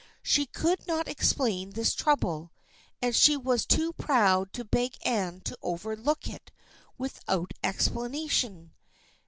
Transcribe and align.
She 0.23 0.47
could 0.47 0.87
not 0.87 1.07
explain 1.07 1.69
this 1.69 1.93
trouble, 1.93 2.51
and 3.03 3.15
she 3.15 3.37
was 3.37 3.67
too 3.67 3.93
proud 3.93 4.51
to 4.53 4.65
beg 4.65 4.95
Anne 5.05 5.41
to 5.41 5.55
overlook 5.61 6.27
it 6.27 6.49
without 6.97 7.51
explanation. 7.63 8.73